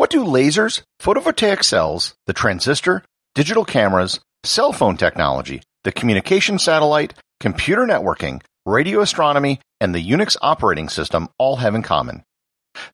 What 0.00 0.08
do 0.08 0.24
lasers, 0.24 0.80
photovoltaic 0.98 1.62
cells, 1.62 2.14
the 2.26 2.32
transistor, 2.32 3.04
digital 3.34 3.66
cameras, 3.66 4.18
cell 4.44 4.72
phone 4.72 4.96
technology, 4.96 5.60
the 5.84 5.92
communication 5.92 6.58
satellite, 6.58 7.12
computer 7.38 7.82
networking, 7.82 8.40
radio 8.64 9.02
astronomy, 9.02 9.60
and 9.78 9.94
the 9.94 10.02
Unix 10.02 10.38
operating 10.40 10.88
system 10.88 11.28
all 11.38 11.56
have 11.56 11.74
in 11.74 11.82
common? 11.82 12.22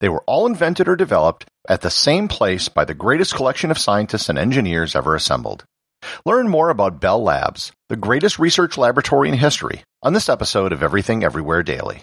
They 0.01 0.09
were 0.09 0.25
all 0.27 0.47
invented 0.47 0.89
or 0.89 0.97
developed 0.97 1.47
at 1.69 1.83
the 1.83 1.91
same 1.91 2.27
place 2.27 2.69
by 2.69 2.85
the 2.85 2.93
greatest 2.93 3.37
collection 3.37 3.71
of 3.71 3.79
scientists 3.79 4.29
and 4.29 4.37
engineers 4.37 4.97
ever 4.97 5.15
assembled. 5.15 5.63
Learn 6.25 6.49
more 6.49 6.71
about 6.71 7.01
Bell 7.01 7.23
Labs, 7.23 7.71
the 7.89 7.95
greatest 7.95 8.41
research 8.41 8.77
laboratory 8.77 9.29
in 9.29 9.37
history, 9.37 9.85
on 10.03 10.13
this 10.13 10.29
episode 10.29 10.73
of 10.73 10.83
Everything 10.83 11.23
Everywhere 11.23 11.63
Daily. 11.63 12.03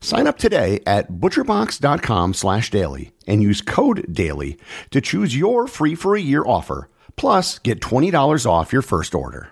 Sign 0.00 0.26
up 0.26 0.38
today 0.38 0.80
at 0.86 1.10
butcherbox.com 1.10 2.34
slash 2.34 2.70
daily 2.70 3.12
and 3.26 3.42
use 3.42 3.60
code 3.60 4.06
DAILY 4.12 4.58
to 4.90 5.00
choose 5.00 5.36
your 5.36 5.66
free 5.66 5.94
for 5.94 6.14
a 6.14 6.20
year 6.20 6.44
offer, 6.46 6.88
plus 7.16 7.58
get 7.58 7.80
$20 7.80 8.46
off 8.46 8.72
your 8.72 8.82
first 8.82 9.14
order. 9.14 9.50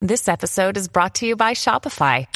This 0.00 0.28
episode 0.28 0.76
is 0.76 0.88
brought 0.88 1.14
to 1.14 1.26
you 1.26 1.34
by 1.34 1.54
Shopify. 1.54 2.26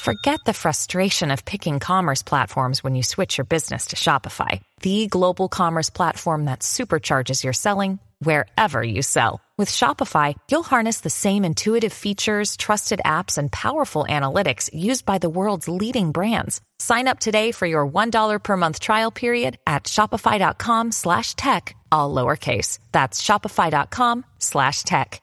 Forget 0.00 0.40
the 0.46 0.54
frustration 0.54 1.30
of 1.30 1.44
picking 1.44 1.78
commerce 1.78 2.22
platforms 2.22 2.82
when 2.82 2.94
you 2.94 3.02
switch 3.02 3.36
your 3.36 3.44
business 3.44 3.88
to 3.88 3.96
Shopify, 3.96 4.62
the 4.80 5.06
global 5.06 5.48
commerce 5.48 5.90
platform 5.90 6.46
that 6.46 6.60
supercharges 6.60 7.44
your 7.44 7.52
selling 7.52 7.98
wherever 8.20 8.82
you 8.82 9.02
sell. 9.02 9.42
With 9.60 9.68
Shopify, 9.68 10.36
you'll 10.50 10.62
harness 10.62 11.00
the 11.00 11.10
same 11.10 11.44
intuitive 11.44 11.92
features, 11.92 12.56
trusted 12.56 13.02
apps, 13.04 13.36
and 13.36 13.52
powerful 13.52 14.06
analytics 14.08 14.70
used 14.72 15.04
by 15.04 15.18
the 15.18 15.28
world's 15.28 15.68
leading 15.68 16.12
brands. 16.12 16.62
Sign 16.78 17.06
up 17.06 17.18
today 17.18 17.52
for 17.52 17.66
your 17.66 17.86
$1 17.86 18.42
per 18.42 18.56
month 18.56 18.80
trial 18.80 19.10
period 19.10 19.58
at 19.66 19.84
shopify.com 19.84 20.92
slash 20.92 21.34
tech, 21.34 21.76
all 21.92 22.14
lowercase. 22.14 22.78
That's 22.92 23.20
shopify.com 23.20 24.24
slash 24.38 24.82
tech. 24.84 25.20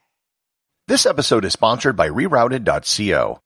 This 0.88 1.08
episode 1.08 1.44
is 1.44 1.54
sponsored 1.54 1.96
by 1.96 2.08
Rerouted.co. 2.08 3.40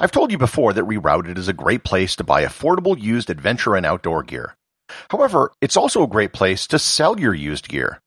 I've 0.00 0.10
told 0.10 0.32
you 0.32 0.38
before 0.38 0.72
that 0.72 0.84
Rerouted 0.84 1.38
is 1.38 1.46
a 1.46 1.52
great 1.52 1.84
place 1.84 2.16
to 2.16 2.24
buy 2.24 2.44
affordable 2.44 3.00
used 3.00 3.30
adventure 3.30 3.76
and 3.76 3.86
outdoor 3.86 4.24
gear. 4.24 4.56
However, 5.10 5.52
it's 5.60 5.76
also 5.76 6.02
a 6.02 6.08
great 6.08 6.32
place 6.32 6.66
to 6.66 6.80
sell 6.80 7.20
your 7.20 7.34
used 7.34 7.68
gear. 7.68 8.00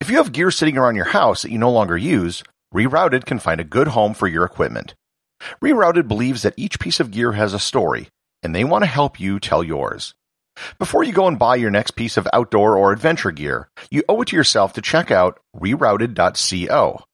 If 0.00 0.10
you 0.10 0.16
have 0.16 0.32
gear 0.32 0.50
sitting 0.50 0.76
around 0.76 0.96
your 0.96 1.06
house 1.06 1.42
that 1.42 1.50
you 1.50 1.58
no 1.58 1.70
longer 1.70 1.96
use, 1.96 2.42
Rerouted 2.74 3.24
can 3.24 3.38
find 3.38 3.60
a 3.60 3.64
good 3.64 3.88
home 3.88 4.14
for 4.14 4.26
your 4.26 4.44
equipment. 4.44 4.94
Rerouted 5.62 6.08
believes 6.08 6.42
that 6.42 6.54
each 6.56 6.78
piece 6.78 7.00
of 7.00 7.10
gear 7.10 7.32
has 7.32 7.52
a 7.52 7.58
story, 7.58 8.08
and 8.42 8.54
they 8.54 8.64
want 8.64 8.82
to 8.82 8.90
help 8.90 9.20
you 9.20 9.40
tell 9.40 9.62
yours. 9.62 10.14
Before 10.78 11.02
you 11.02 11.12
go 11.12 11.26
and 11.26 11.38
buy 11.38 11.56
your 11.56 11.70
next 11.70 11.92
piece 11.92 12.16
of 12.16 12.28
outdoor 12.32 12.76
or 12.76 12.92
adventure 12.92 13.30
gear, 13.30 13.68
you 13.90 14.02
owe 14.08 14.20
it 14.22 14.28
to 14.28 14.36
yourself 14.36 14.72
to 14.74 14.82
check 14.82 15.10
out 15.10 15.40
rerouted.co. 15.56 17.04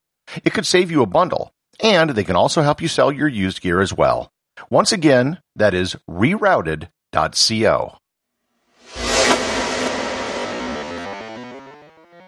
It 0.43 0.53
could 0.53 0.65
save 0.65 0.91
you 0.91 1.01
a 1.01 1.07
bundle, 1.07 1.51
and 1.79 2.11
they 2.11 2.23
can 2.23 2.35
also 2.35 2.61
help 2.61 2.81
you 2.81 2.87
sell 2.87 3.11
your 3.11 3.27
used 3.27 3.61
gear 3.61 3.81
as 3.81 3.93
well. 3.93 4.31
Once 4.69 4.91
again, 4.91 5.39
that 5.55 5.73
is 5.73 5.95
rerouted.co. 6.09 7.98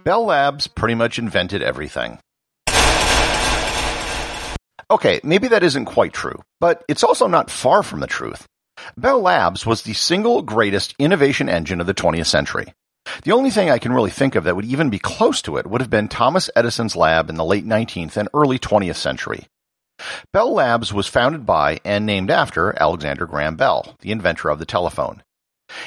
Bell 0.04 0.26
Labs 0.26 0.66
pretty 0.68 0.96
much 0.96 1.20
invented 1.20 1.62
everything. 1.62 2.18
Okay, 4.90 5.22
maybe 5.24 5.48
that 5.50 5.64
isn't 5.64 5.86
quite 5.86 6.12
true, 6.12 6.42
but 6.60 6.84
it's 6.90 7.04
also 7.04 7.28
not 7.28 7.50
far 7.50 7.84
from 7.84 8.00
the 8.00 8.08
truth. 8.08 8.46
Bell 8.98 9.22
Labs 9.22 9.66
was 9.66 9.84
the 9.84 9.94
single 9.94 10.42
greatest 10.42 10.96
innovation 10.98 11.48
engine 11.48 11.80
of 11.80 11.88
the 11.88 11.94
20th 11.94 12.26
century. 12.26 12.74
The 13.24 13.32
only 13.32 13.52
thing 13.52 13.70
I 13.70 13.78
can 13.78 13.94
really 13.94 14.10
think 14.10 14.36
of 14.36 14.44
that 14.44 14.56
would 14.56 14.66
even 14.66 14.90
be 14.90 15.00
close 15.00 15.42
to 15.44 15.58
it 15.58 15.68
would 15.68 15.82
have 15.82 15.90
been 15.90 16.08
Thomas 16.08 16.50
Edison's 16.56 16.96
lab 16.96 17.30
in 17.30 17.36
the 17.36 17.46
late 17.46 17.66
19th 17.66 18.18
and 18.18 18.28
early 18.34 18.60
20th 18.60 18.96
century. 18.96 19.48
Bell 20.34 20.52
Labs 20.52 20.92
was 20.92 21.08
founded 21.08 21.46
by 21.46 21.80
and 21.86 22.06
named 22.06 22.32
after 22.32 22.76
Alexander 22.82 23.28
Graham 23.28 23.56
Bell, 23.56 23.96
the 24.02 24.12
inventor 24.12 24.50
of 24.50 24.60
the 24.60 24.66
telephone. 24.66 25.22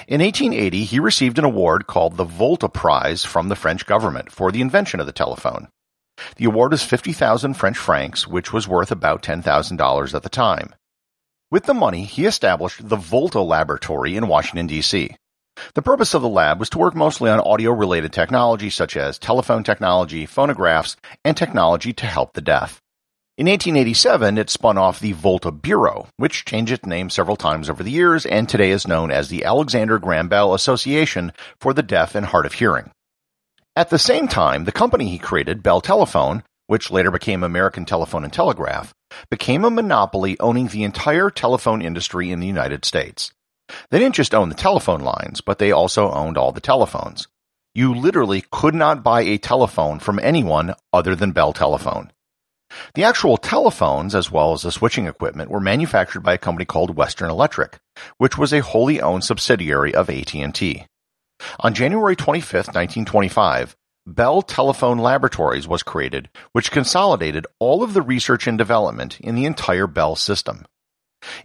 In 0.06 0.21
1880, 0.21 0.84
he 0.84 1.00
received 1.00 1.39
an 1.39 1.45
award 1.45 1.87
called 1.87 2.17
the 2.17 2.25
Volta 2.25 2.69
Prize 2.69 3.25
from 3.25 3.49
the 3.49 3.56
French 3.56 3.87
government 3.87 4.31
for 4.31 4.50
the 4.50 4.61
invention 4.61 5.00
of 5.00 5.06
the 5.06 5.12
telephone. 5.12 5.69
The 6.37 6.45
award 6.45 6.72
is 6.72 6.83
50,000 6.83 7.55
French 7.55 7.77
francs, 7.77 8.27
which 8.27 8.53
was 8.53 8.69
worth 8.69 8.93
about 8.93 9.22
$10,000 9.22 10.15
at 10.15 10.22
the 10.22 10.28
time. 10.28 10.75
With 11.50 11.65
the 11.65 11.75
money, 11.75 12.05
he 12.05 12.25
established 12.25 12.89
the 12.89 12.97
Volta 12.97 13.41
Laboratory 13.41 14.17
in 14.17 14.28
Washington, 14.28 14.67
D.C. 14.67 15.17
The 15.75 15.83
purpose 15.83 16.15
of 16.15 16.22
the 16.22 16.28
lab 16.28 16.59
was 16.59 16.71
to 16.71 16.78
work 16.78 16.95
mostly 16.95 17.31
on 17.31 17.41
audio-related 17.41 18.12
technology 18.12 18.71
such 18.71 18.97
as 18.97 19.19
telephone 19.19 19.62
technology, 19.62 20.27
phonographs, 20.27 20.97
and 21.25 21.37
technology 21.37 21.93
to 21.93 22.06
help 22.06 22.33
the 22.33 22.41
deaf. 22.41 22.81
In 23.37 23.49
1887, 23.49 24.39
it 24.39 24.49
spun 24.49 24.78
off 24.78 25.00
the 25.00 25.11
Volta 25.11 25.50
Bureau, 25.50 26.06
which 26.19 26.45
changed 26.45 26.71
its 26.71 26.87
name 26.87 27.11
several 27.11 27.34
times 27.34 27.69
over 27.69 27.83
the 27.83 27.91
years 27.91 28.25
and 28.25 28.49
today 28.49 28.71
is 28.71 28.87
known 28.87 29.11
as 29.11 29.28
the 29.28 29.45
Alexander 29.45 29.99
Graham 29.99 30.28
Bell 30.28 30.55
Association 30.55 31.33
for 31.59 31.75
the 31.75 31.83
Deaf 31.83 32.15
and 32.15 32.27
Hard 32.27 32.47
of 32.47 32.53
Hearing. 32.53 32.93
At 33.75 33.91
the 33.91 33.99
same 33.99 34.28
time, 34.28 34.67
the 34.67 34.71
company 34.71 35.09
he 35.09 35.19
created, 35.19 35.65
Bell 35.65 35.81
Telephone, 35.81 36.45
which 36.69 36.93
later 36.93 37.11
became 37.11 37.43
American 37.43 37.84
Telephone 37.84 38.22
and 38.22 38.33
Telegraph, 38.33 38.95
became 39.31 39.65
a 39.65 39.71
monopoly 39.71 40.39
owning 40.39 40.69
the 40.69 40.84
entire 40.84 41.28
telephone 41.28 41.83
industry 41.83 42.31
in 42.31 42.39
the 42.39 42.47
United 42.47 42.84
States. 42.84 43.33
They 43.91 43.99
didn't 43.99 44.15
just 44.15 44.33
own 44.33 44.49
the 44.49 44.55
telephone 44.55 45.01
lines, 45.01 45.41
but 45.41 45.59
they 45.59 45.72
also 45.72 46.09
owned 46.12 46.39
all 46.39 46.53
the 46.53 46.61
telephones. 46.61 47.27
You 47.75 47.97
literally 47.97 48.45
could 48.53 48.77
not 48.77 49.03
buy 49.03 49.22
a 49.22 49.39
telephone 49.39 49.99
from 49.99 50.21
anyone 50.21 50.77
other 50.93 51.16
than 51.16 51.33
Bell 51.33 51.53
Telephone. 51.53 52.12
The 52.95 53.05
actual 53.05 53.37
telephones, 53.37 54.15
as 54.15 54.31
well 54.31 54.53
as 54.53 54.62
the 54.62 54.73
switching 54.73 55.07
equipment, 55.07 55.51
were 55.51 55.61
manufactured 55.61 56.21
by 56.21 56.34
a 56.34 56.39
company 56.39 56.65
called 56.65 56.97
Western 56.97 57.31
Electric, 57.31 57.78
which 58.19 58.39
was 58.39 58.53
a 58.53 58.60
wholly 58.60 59.01
owned 59.01 59.25
subsidiary 59.25 59.95
of 59.95 60.10
AT&T. 60.10 60.87
On 61.60 61.75
January 61.75 62.16
25, 62.16 62.53
1925, 62.69 63.77
Bell 64.07 64.43
Telephone 64.43 64.98
Laboratories 64.98 65.66
was 65.66 65.83
created, 65.83 66.28
which 66.53 66.71
consolidated 66.71 67.47
all 67.59 67.83
of 67.83 67.95
the 67.95 68.03
research 68.03 68.47
and 68.47 68.59
development 68.59 69.19
in 69.21 69.34
the 69.34 69.47
entire 69.47 69.87
Bell 69.87 70.15
system. 70.15 70.66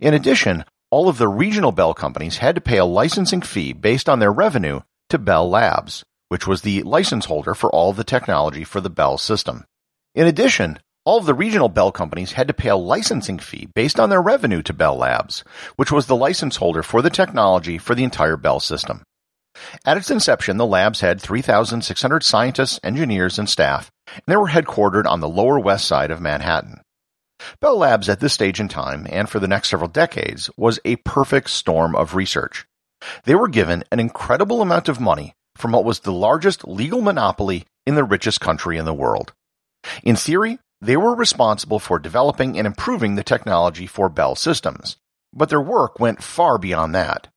In 0.02 0.14
addition, 0.14 0.66
all 0.92 1.08
of 1.08 1.18
the 1.18 1.28
regional 1.28 1.72
Bell 1.72 1.94
companies 1.94 2.38
had 2.38 2.56
to 2.56 2.62
pay 2.62 2.78
a 2.78 2.86
licensing 2.86 3.42
fee 3.42 3.74
based 3.74 4.10
on 4.10 4.20
their 4.20 4.32
revenue 4.32 4.82
to 5.10 5.18
Bell 5.18 5.50
Labs, 5.50 6.04
which 6.28 6.48
was 6.48 6.62
the 6.62 6.84
license 6.84 7.26
holder 7.26 7.54
for 7.54 7.70
all 7.70 7.94
the 7.94 8.04
technology 8.04 8.64
for 8.64 8.82
the 8.82 8.90
Bell 8.90 9.18
system. 9.18 9.66
In 10.14 10.28
addition, 10.28 10.80
all 11.10 11.18
of 11.18 11.26
the 11.26 11.34
regional 11.34 11.70
Bell 11.70 11.92
companies 11.92 12.34
had 12.34 12.48
to 12.50 12.54
pay 12.54 12.70
a 12.70 12.76
licensing 12.76 13.40
fee 13.40 13.68
based 13.74 14.00
on 14.00 14.12
their 14.12 14.22
revenue 14.22 14.62
to 14.62 14.74
Bell 14.74 14.96
Labs, 14.96 15.44
which 15.76 15.92
was 15.92 16.06
the 16.06 16.16
license 16.16 16.58
holder 16.58 16.84
for 16.84 17.02
the 17.02 17.10
technology 17.10 17.80
for 17.80 17.96
the 17.96 18.04
entire 18.04 18.38
Bell 18.38 18.60
system. 18.60 19.02
At 19.86 19.98
its 19.98 20.12
inception, 20.12 20.58
the 20.58 20.68
labs 20.68 21.02
had 21.02 21.20
3,600 21.20 22.22
scientists, 22.22 22.80
engineers, 22.84 23.40
and 23.40 23.50
staff, 23.50 23.90
and 24.14 24.22
they 24.28 24.36
were 24.36 24.50
headquartered 24.50 25.08
on 25.08 25.20
the 25.20 25.28
lower 25.28 25.60
west 25.60 25.88
side 25.88 26.12
of 26.12 26.22
Manhattan. 26.22 26.80
Bell 27.60 27.80
Labs 27.80 28.08
at 28.08 28.20
this 28.20 28.34
stage 28.34 28.60
in 28.60 28.68
time, 28.68 29.08
and 29.10 29.28
for 29.28 29.40
the 29.40 29.48
next 29.48 29.70
several 29.70 29.90
decades, 29.90 30.52
was 30.58 30.80
a 30.86 30.98
perfect 30.98 31.50
storm 31.50 31.96
of 31.96 32.14
research. 32.14 32.68
They 33.24 33.34
were 33.34 33.48
given 33.48 33.84
an 33.92 34.00
incredible 34.00 34.62
amount 34.62 34.88
of 34.88 35.00
money 35.00 35.34
from 35.56 35.72
what 35.72 35.86
was 35.86 36.02
the 36.02 36.14
largest 36.14 36.68
legal 36.68 37.02
monopoly 37.02 37.66
in 37.88 37.96
the 37.96 38.04
richest 38.04 38.40
country 38.40 38.78
in 38.78 38.86
the 38.86 38.94
world. 38.94 39.34
In 40.04 40.16
theory, 40.16 40.60
they 40.82 40.96
were 40.96 41.16
responsible 41.16 41.80
for 41.80 42.00
developing 42.00 42.58
and 42.58 42.66
improving 42.66 43.16
the 43.16 43.24
technology 43.24 43.86
for 43.86 44.10
Bell 44.10 44.36
systems, 44.36 44.98
but 45.34 45.50
their 45.50 45.62
work 45.62 46.00
went 46.00 46.24
far 46.24 46.58
beyond 46.58 46.96
that. 46.96 47.28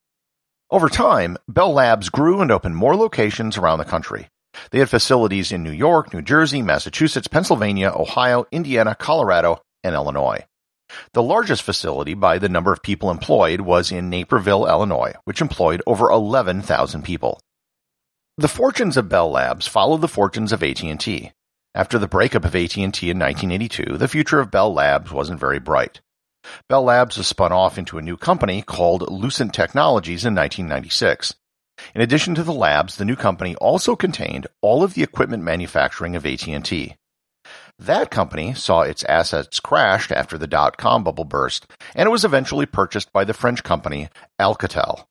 Over 0.70 0.88
time, 0.88 1.36
Bell 1.48 1.72
Labs 1.72 2.08
grew 2.08 2.40
and 2.40 2.50
opened 2.50 2.76
more 2.76 2.96
locations 2.96 3.58
around 3.58 3.78
the 3.78 3.84
country. 3.84 4.28
They 4.70 4.78
had 4.78 4.90
facilities 4.90 5.50
in 5.52 5.62
New 5.62 5.72
York, 5.72 6.14
New 6.14 6.22
Jersey, 6.22 6.62
Massachusetts, 6.62 7.26
Pennsylvania, 7.26 7.92
Ohio, 7.94 8.46
Indiana, 8.52 8.94
Colorado, 8.94 9.60
and 9.82 9.94
Illinois. 9.94 10.44
The 11.14 11.22
largest 11.22 11.62
facility 11.62 12.14
by 12.14 12.38
the 12.38 12.48
number 12.48 12.72
of 12.72 12.82
people 12.82 13.10
employed 13.10 13.62
was 13.62 13.90
in 13.90 14.10
Naperville, 14.10 14.66
Illinois, 14.66 15.14
which 15.24 15.40
employed 15.40 15.82
over 15.86 16.10
11,000 16.10 17.02
people. 17.02 17.40
The 18.36 18.48
fortunes 18.48 18.96
of 18.96 19.08
Bell 19.08 19.30
Labs 19.30 19.66
followed 19.66 20.00
the 20.00 20.08
fortunes 20.08 20.52
of 20.52 20.62
AT&T. 20.62 21.32
After 21.74 21.98
the 21.98 22.06
breakup 22.06 22.44
of 22.44 22.54
AT&T 22.54 22.82
in 22.82 22.90
1982, 22.90 23.96
the 23.96 24.08
future 24.08 24.40
of 24.40 24.50
Bell 24.50 24.74
Labs 24.74 25.10
wasn't 25.10 25.40
very 25.40 25.58
bright. 25.58 26.02
Bell 26.69 26.82
Labs 26.82 27.16
was 27.16 27.26
spun 27.26 27.50
off 27.50 27.78
into 27.78 27.96
a 27.96 28.02
new 28.02 28.19
company 28.19 28.60
called 28.60 29.10
Lucent 29.10 29.54
Technologies 29.54 30.26
in 30.26 30.34
1996. 30.34 31.34
In 31.94 32.02
addition 32.02 32.34
to 32.34 32.42
the 32.42 32.52
labs, 32.52 32.96
the 32.96 33.06
new 33.06 33.16
company 33.16 33.54
also 33.54 33.96
contained 33.96 34.46
all 34.60 34.82
of 34.84 34.92
the 34.92 35.02
equipment 35.02 35.44
manufacturing 35.44 36.14
of 36.14 36.26
AT&T. 36.26 36.94
That 37.78 38.10
company 38.10 38.52
saw 38.52 38.82
its 38.82 39.04
assets 39.04 39.58
crashed 39.58 40.12
after 40.12 40.36
the 40.36 40.46
dot-com 40.46 41.04
bubble 41.04 41.25
burst, 41.25 41.66
and 41.94 42.06
it 42.06 42.12
was 42.12 42.25
eventually 42.25 42.66
purchased 42.66 43.10
by 43.14 43.25
the 43.25 43.32
French 43.32 43.64
company 43.64 44.10
Alcatel. 44.38 45.06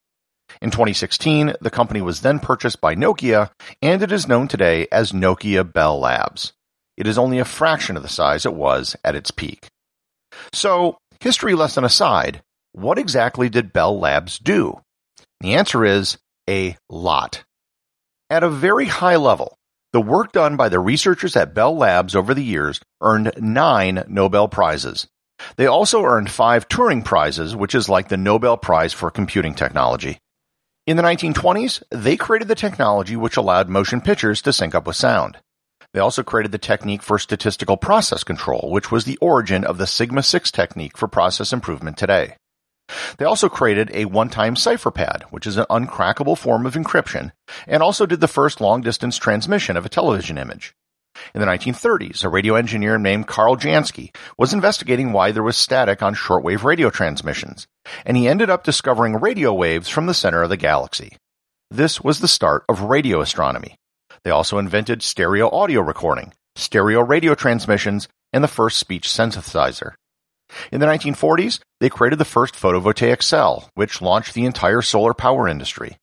In 0.61 0.71
2016, 0.71 1.53
the 1.61 1.69
company 1.69 2.01
was 2.01 2.21
then 2.21 2.39
purchased 2.39 2.81
by 2.81 2.95
Nokia, 2.95 3.51
and 3.81 4.01
it 4.01 4.11
is 4.11 4.27
known 4.27 4.47
today 4.47 4.87
as 4.91 5.11
Nokia 5.11 5.71
Bell 5.71 5.99
Labs. 5.99 6.53
It 6.97 7.07
is 7.07 7.17
only 7.17 7.39
a 7.39 7.45
fraction 7.45 7.97
of 7.97 8.03
the 8.03 8.09
size 8.09 8.45
it 8.45 8.53
was 8.53 8.95
at 9.03 9.15
its 9.15 9.31
peak. 9.31 9.67
So, 10.53 10.97
history 11.19 11.55
lesson 11.55 11.83
aside, 11.83 12.41
what 12.73 12.97
exactly 12.97 13.49
did 13.49 13.73
Bell 13.73 13.99
Labs 13.99 14.39
do? 14.39 14.81
The 15.41 15.55
answer 15.55 15.83
is 15.85 16.17
a 16.49 16.77
lot. 16.89 17.43
At 18.29 18.43
a 18.43 18.49
very 18.49 18.85
high 18.85 19.17
level, 19.17 19.57
the 19.93 20.01
work 20.01 20.31
done 20.31 20.55
by 20.55 20.69
the 20.69 20.79
researchers 20.79 21.35
at 21.35 21.53
Bell 21.53 21.75
Labs 21.75 22.15
over 22.15 22.33
the 22.33 22.43
years 22.43 22.79
earned 23.01 23.33
nine 23.37 24.03
Nobel 24.07 24.47
Prizes. 24.47 25.07
They 25.57 25.67
also 25.67 26.03
earned 26.05 26.31
five 26.31 26.69
Turing 26.69 27.03
Prizes, 27.03 27.55
which 27.55 27.75
is 27.75 27.89
like 27.89 28.07
the 28.07 28.17
Nobel 28.17 28.57
Prize 28.57 28.93
for 28.93 29.11
computing 29.11 29.53
technology. 29.53 30.17
In 30.87 30.97
the 30.97 31.03
1920s, 31.03 31.83
they 31.91 32.17
created 32.17 32.47
the 32.47 32.55
technology 32.55 33.15
which 33.15 33.37
allowed 33.37 33.69
motion 33.69 34.01
pictures 34.01 34.41
to 34.41 34.51
sync 34.51 34.73
up 34.73 34.87
with 34.87 34.95
sound. 34.95 35.37
They 35.93 35.99
also 35.99 36.23
created 36.23 36.51
the 36.51 36.57
technique 36.57 37.03
for 37.03 37.19
statistical 37.19 37.77
process 37.77 38.23
control, 38.23 38.71
which 38.71 38.91
was 38.91 39.05
the 39.05 39.17
origin 39.17 39.63
of 39.63 39.77
the 39.77 39.85
Sigma 39.85 40.23
6 40.23 40.49
technique 40.49 40.97
for 40.97 41.07
process 41.07 41.53
improvement 41.53 41.97
today. 41.97 42.35
They 43.17 43.25
also 43.25 43.47
created 43.47 43.91
a 43.93 44.05
one-time 44.05 44.55
cipher 44.55 44.89
pad, 44.89 45.23
which 45.29 45.45
is 45.45 45.57
an 45.57 45.65
uncrackable 45.69 46.35
form 46.35 46.65
of 46.65 46.73
encryption, 46.73 47.31
and 47.67 47.83
also 47.83 48.07
did 48.07 48.19
the 48.19 48.27
first 48.27 48.59
long-distance 48.59 49.17
transmission 49.17 49.77
of 49.77 49.85
a 49.85 49.89
television 49.89 50.39
image. 50.39 50.73
In 51.33 51.41
the 51.41 51.47
1930s, 51.47 52.23
a 52.23 52.29
radio 52.29 52.55
engineer 52.55 52.97
named 52.97 53.27
Karl 53.27 53.55
Jansky 53.55 54.13
was 54.37 54.53
investigating 54.53 55.11
why 55.11 55.31
there 55.31 55.43
was 55.43 55.57
static 55.57 56.01
on 56.01 56.15
shortwave 56.15 56.63
radio 56.63 56.89
transmissions, 56.89 57.67
and 58.05 58.17
he 58.17 58.27
ended 58.27 58.49
up 58.49 58.63
discovering 58.63 59.15
radio 59.15 59.53
waves 59.53 59.89
from 59.89 60.05
the 60.05 60.13
center 60.13 60.43
of 60.43 60.49
the 60.49 60.57
galaxy. 60.57 61.17
This 61.69 62.01
was 62.01 62.19
the 62.19 62.27
start 62.27 62.63
of 62.67 62.81
radio 62.81 63.21
astronomy. 63.21 63.75
They 64.23 64.31
also 64.31 64.57
invented 64.57 65.01
stereo 65.01 65.49
audio 65.49 65.81
recording, 65.81 66.33
stereo 66.55 67.01
radio 67.01 67.33
transmissions, 67.33 68.07
and 68.33 68.43
the 68.43 68.49
first 68.49 68.77
speech 68.77 69.07
synthesizer. 69.07 69.93
In 70.71 70.79
the 70.79 70.85
1940s, 70.85 71.59
they 71.79 71.89
created 71.89 72.19
the 72.19 72.25
first 72.25 72.55
photovoltaic 72.55 73.23
cell, 73.23 73.69
which 73.73 74.01
launched 74.01 74.33
the 74.33 74.45
entire 74.45 74.81
solar 74.81 75.13
power 75.13 75.47
industry. 75.47 75.97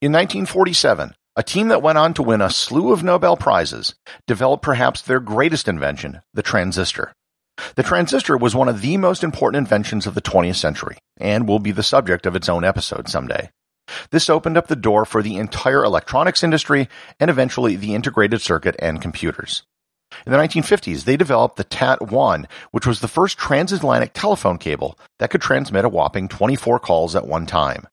In 0.00 0.12
1947, 0.12 1.14
a 1.36 1.42
team 1.42 1.68
that 1.68 1.82
went 1.82 1.98
on 1.98 2.14
to 2.14 2.22
win 2.22 2.40
a 2.40 2.48
slew 2.48 2.92
of 2.92 3.02
Nobel 3.02 3.36
Prizes 3.36 3.94
developed 4.26 4.62
perhaps 4.62 5.02
their 5.02 5.20
greatest 5.20 5.66
invention, 5.66 6.20
the 6.32 6.42
transistor. 6.42 7.12
The 7.74 7.82
transistor 7.82 8.36
was 8.36 8.54
one 8.54 8.68
of 8.68 8.80
the 8.80 8.96
most 8.96 9.24
important 9.24 9.58
inventions 9.58 10.06
of 10.06 10.14
the 10.14 10.22
20th 10.22 10.56
century 10.56 10.96
and 11.18 11.48
will 11.48 11.58
be 11.58 11.72
the 11.72 11.82
subject 11.82 12.26
of 12.26 12.36
its 12.36 12.48
own 12.48 12.64
episode 12.64 13.08
someday. 13.08 13.50
This 14.10 14.30
opened 14.30 14.56
up 14.56 14.68
the 14.68 14.76
door 14.76 15.04
for 15.04 15.22
the 15.22 15.36
entire 15.36 15.84
electronics 15.84 16.42
industry 16.42 16.88
and 17.18 17.30
eventually 17.30 17.76
the 17.76 17.94
integrated 17.94 18.40
circuit 18.40 18.76
and 18.78 19.02
computers. 19.02 19.64
In 20.26 20.32
the 20.32 20.38
1950s, 20.38 21.04
they 21.04 21.16
developed 21.16 21.56
the 21.56 21.64
TAT-1, 21.64 22.46
which 22.70 22.86
was 22.86 23.00
the 23.00 23.08
first 23.08 23.36
transatlantic 23.36 24.12
telephone 24.12 24.58
cable 24.58 24.96
that 25.18 25.30
could 25.30 25.42
transmit 25.42 25.84
a 25.84 25.88
whopping 25.88 26.28
24 26.28 26.78
calls 26.78 27.16
at 27.16 27.26
one 27.26 27.46
time. 27.46 27.88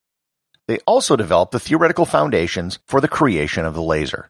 They 0.68 0.80
also 0.88 1.16
developed 1.16 1.52
the 1.52 1.60
theoretical 1.60 2.06
foundations 2.06 2.80
for 2.88 3.02
the 3.02 3.08
creation 3.08 3.66
of 3.66 3.74
the 3.74 3.82
laser. 3.82 4.30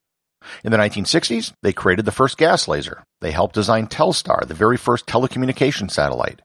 In 0.63 0.71
the 0.71 0.77
1960s, 0.77 1.53
they 1.61 1.73
created 1.73 2.05
the 2.05 2.11
first 2.11 2.37
gas 2.37 2.67
laser. 2.67 3.03
They 3.21 3.31
helped 3.31 3.53
design 3.53 3.87
Telstar, 3.87 4.47
the 4.47 4.53
very 4.53 4.77
first 4.77 5.05
telecommunication 5.05 5.91
satellite. 5.91 6.41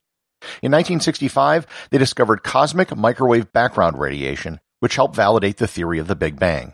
In 0.61 0.71
1965, 0.71 1.65
they 1.89 1.97
discovered 1.97 2.43
cosmic 2.43 2.95
microwave 2.95 3.51
background 3.51 3.99
radiation, 3.99 4.59
which 4.79 4.95
helped 4.95 5.15
validate 5.15 5.57
the 5.57 5.67
theory 5.67 5.97
of 5.97 6.07
the 6.07 6.15
Big 6.15 6.39
Bang. 6.39 6.73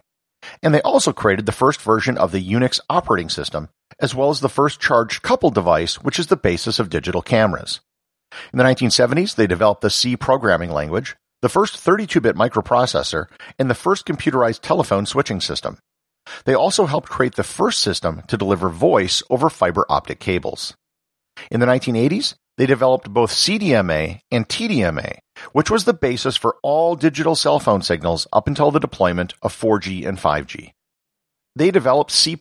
And 0.62 0.74
they 0.74 0.82
also 0.82 1.14
created 1.14 1.46
the 1.46 1.54
first 1.54 1.82
version 1.82 2.18
of 2.18 2.34
the 2.34 2.46
Unix 2.46 2.82
operating 2.90 3.30
system 3.30 3.70
as 4.00 4.16
well 4.16 4.30
as 4.30 4.40
the 4.40 4.50
first 4.50 4.80
charged 4.80 5.22
coupled 5.22 5.54
device, 5.54 5.96
which 6.02 6.20
is 6.20 6.28
the 6.28 6.38
basis 6.38 6.80
of 6.80 6.90
digital 6.90 7.22
cameras. 7.22 7.80
In 8.52 8.58
the 8.58 8.64
1970s, 8.64 9.36
they 9.36 9.48
developed 9.48 9.82
the 9.82 9.90
C 9.90 10.18
programming 10.18 10.72
language, 10.72 11.16
the 11.44 11.50
first 11.50 11.76
32-bit 11.76 12.38
microprocessor, 12.38 13.26
and 13.60 13.70
the 13.70 13.76
first 13.76 14.06
computerized 14.06 14.62
telephone 14.62 15.06
switching 15.06 15.42
system. 15.42 15.78
They 16.46 16.54
also 16.54 16.86
helped 16.86 17.10
create 17.10 17.36
the 17.36 17.44
first 17.44 17.80
system 17.80 18.22
to 18.30 18.38
deliver 18.38 18.70
voice 18.70 19.22
over 19.30 19.50
fiber 19.50 19.86
optic 19.90 20.22
cables. 20.22 20.74
In 21.52 21.60
the 21.60 21.66
1980s, 21.66 22.36
they 22.58 22.66
developed 22.66 23.14
both 23.14 23.30
CDMA 23.34 24.20
and 24.32 24.48
TDMA, 24.48 25.18
which 25.52 25.70
was 25.70 25.84
the 25.84 25.94
basis 25.94 26.38
for 26.38 26.56
all 26.64 26.96
digital 26.96 27.36
cell 27.36 27.60
phone 27.60 27.82
signals 27.82 28.26
up 28.32 28.48
until 28.48 28.72
the 28.72 28.80
deployment 28.80 29.34
of 29.42 29.54
4G 29.54 30.08
and 30.08 30.18
5G. 30.18 30.72
They 31.58 31.72
developed 31.72 32.12
C++, 32.12 32.38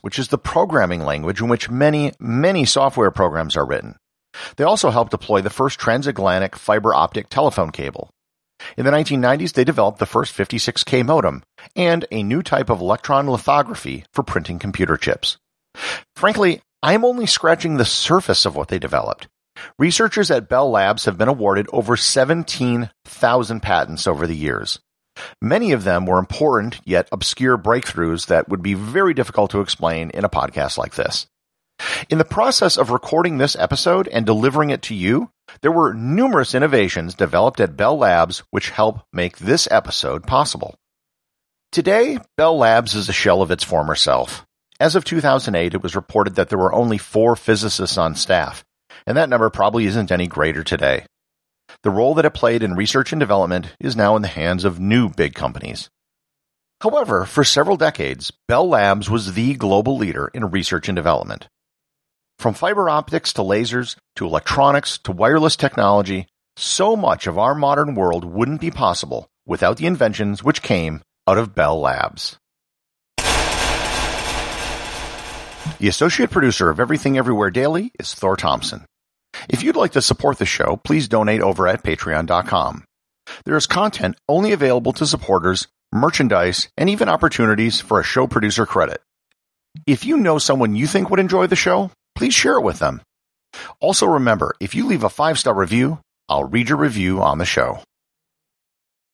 which 0.00 0.18
is 0.18 0.28
the 0.28 0.38
programming 0.38 1.02
language 1.04 1.42
in 1.42 1.48
which 1.48 1.68
many, 1.68 2.14
many 2.18 2.64
software 2.64 3.10
programs 3.10 3.58
are 3.58 3.66
written. 3.66 3.96
They 4.56 4.64
also 4.64 4.88
helped 4.88 5.10
deploy 5.10 5.42
the 5.42 5.50
first 5.50 5.78
transatlantic 5.78 6.56
fiber 6.56 6.94
optic 6.94 7.28
telephone 7.28 7.72
cable. 7.72 8.08
In 8.76 8.84
the 8.84 8.90
1990s, 8.90 9.52
they 9.52 9.64
developed 9.64 9.98
the 9.98 10.06
first 10.06 10.36
56K 10.36 11.04
modem 11.04 11.42
and 11.76 12.06
a 12.10 12.22
new 12.22 12.42
type 12.42 12.70
of 12.70 12.80
electron 12.80 13.28
lithography 13.28 14.04
for 14.12 14.22
printing 14.22 14.58
computer 14.58 14.96
chips. 14.96 15.38
Frankly, 16.16 16.60
I'm 16.82 17.04
only 17.04 17.26
scratching 17.26 17.76
the 17.76 17.84
surface 17.84 18.44
of 18.44 18.56
what 18.56 18.68
they 18.68 18.78
developed. 18.78 19.28
Researchers 19.78 20.30
at 20.30 20.48
Bell 20.48 20.70
Labs 20.70 21.04
have 21.04 21.18
been 21.18 21.28
awarded 21.28 21.66
over 21.72 21.96
17,000 21.96 23.60
patents 23.60 24.06
over 24.06 24.26
the 24.26 24.36
years. 24.36 24.80
Many 25.40 25.72
of 25.72 25.84
them 25.84 26.06
were 26.06 26.18
important 26.18 26.80
yet 26.84 27.08
obscure 27.12 27.58
breakthroughs 27.58 28.26
that 28.26 28.48
would 28.48 28.62
be 28.62 28.74
very 28.74 29.14
difficult 29.14 29.50
to 29.50 29.60
explain 29.60 30.10
in 30.10 30.24
a 30.24 30.30
podcast 30.30 30.78
like 30.78 30.94
this. 30.94 31.26
In 32.08 32.18
the 32.18 32.24
process 32.24 32.76
of 32.76 32.90
recording 32.90 33.38
this 33.38 33.56
episode 33.56 34.08
and 34.08 34.24
delivering 34.24 34.70
it 34.70 34.82
to 34.82 34.94
you, 34.94 35.30
there 35.62 35.72
were 35.72 35.94
numerous 35.94 36.54
innovations 36.54 37.14
developed 37.14 37.60
at 37.60 37.76
Bell 37.76 37.96
Labs 37.96 38.42
which 38.50 38.70
help 38.70 39.00
make 39.12 39.38
this 39.38 39.68
episode 39.70 40.26
possible. 40.26 40.74
Today, 41.70 42.18
Bell 42.36 42.58
Labs 42.58 42.94
is 42.94 43.08
a 43.08 43.12
shell 43.12 43.40
of 43.40 43.50
its 43.50 43.64
former 43.64 43.94
self. 43.94 44.44
As 44.80 44.96
of 44.96 45.04
2008, 45.04 45.74
it 45.74 45.82
was 45.82 45.94
reported 45.94 46.34
that 46.34 46.48
there 46.48 46.58
were 46.58 46.74
only 46.74 46.98
four 46.98 47.36
physicists 47.36 47.96
on 47.96 48.16
staff, 48.16 48.64
and 49.06 49.16
that 49.16 49.28
number 49.28 49.48
probably 49.48 49.86
isn't 49.86 50.10
any 50.10 50.26
greater 50.26 50.64
today. 50.64 51.06
The 51.82 51.90
role 51.90 52.14
that 52.14 52.24
it 52.24 52.34
played 52.34 52.62
in 52.62 52.74
research 52.74 53.12
and 53.12 53.20
development 53.20 53.74
is 53.80 53.96
now 53.96 54.16
in 54.16 54.22
the 54.22 54.28
hands 54.28 54.64
of 54.64 54.80
new 54.80 55.08
big 55.08 55.34
companies. 55.34 55.88
However, 56.80 57.24
for 57.24 57.44
several 57.44 57.76
decades, 57.76 58.32
Bell 58.48 58.68
Labs 58.68 59.08
was 59.08 59.34
the 59.34 59.54
global 59.54 59.96
leader 59.96 60.28
in 60.34 60.50
research 60.50 60.88
and 60.88 60.96
development. 60.96 61.48
From 62.42 62.54
fiber 62.54 62.90
optics 62.90 63.32
to 63.34 63.42
lasers 63.42 63.94
to 64.16 64.26
electronics 64.26 64.98
to 65.04 65.12
wireless 65.12 65.54
technology, 65.54 66.26
so 66.56 66.96
much 66.96 67.28
of 67.28 67.38
our 67.38 67.54
modern 67.54 67.94
world 67.94 68.24
wouldn't 68.24 68.60
be 68.60 68.72
possible 68.72 69.28
without 69.46 69.76
the 69.76 69.86
inventions 69.86 70.42
which 70.42 70.60
came 70.60 71.02
out 71.28 71.38
of 71.38 71.54
Bell 71.54 71.78
Labs. 71.78 72.38
The 75.78 75.86
associate 75.86 76.32
producer 76.32 76.68
of 76.68 76.80
Everything 76.80 77.16
Everywhere 77.16 77.52
Daily 77.52 77.92
is 78.00 78.12
Thor 78.12 78.36
Thompson. 78.36 78.86
If 79.48 79.62
you'd 79.62 79.76
like 79.76 79.92
to 79.92 80.02
support 80.02 80.38
the 80.38 80.44
show, 80.44 80.80
please 80.82 81.06
donate 81.06 81.42
over 81.42 81.68
at 81.68 81.84
patreon.com. 81.84 82.82
There 83.44 83.56
is 83.56 83.68
content 83.68 84.16
only 84.28 84.50
available 84.50 84.92
to 84.94 85.06
supporters, 85.06 85.68
merchandise, 85.92 86.70
and 86.76 86.90
even 86.90 87.08
opportunities 87.08 87.80
for 87.80 88.00
a 88.00 88.04
show 88.04 88.26
producer 88.26 88.66
credit. 88.66 89.00
If 89.86 90.04
you 90.04 90.16
know 90.16 90.38
someone 90.38 90.74
you 90.74 90.88
think 90.88 91.08
would 91.08 91.20
enjoy 91.20 91.46
the 91.46 91.54
show, 91.54 91.92
please 92.14 92.34
share 92.34 92.58
it 92.58 92.62
with 92.62 92.78
them. 92.78 93.02
Also 93.80 94.06
remember, 94.06 94.54
if 94.60 94.74
you 94.74 94.86
leave 94.86 95.04
a 95.04 95.10
five-star 95.10 95.54
review, 95.54 96.00
I'll 96.28 96.44
read 96.44 96.68
your 96.68 96.78
review 96.78 97.20
on 97.22 97.38
the 97.38 97.44
show. 97.44 97.82